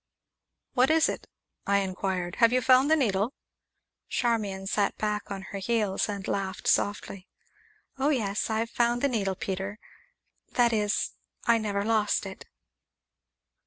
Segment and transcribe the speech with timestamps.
[0.73, 1.27] "What is it?"
[1.67, 2.37] I inquired.
[2.37, 3.35] "Have you found the needle?"
[4.09, 7.27] Charmian sat back on her heels, and laughed softly.
[7.99, 9.77] "Oh, yes, I've found the needle, Peter,
[10.53, 11.11] that is
[11.45, 12.47] I never lost it."